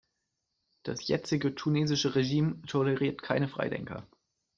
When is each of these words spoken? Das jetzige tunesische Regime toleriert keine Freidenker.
Das 0.81 1.07
jetzige 1.07 1.53
tunesische 1.53 2.15
Regime 2.15 2.59
toleriert 2.63 3.21
keine 3.21 3.47
Freidenker. 3.47 4.07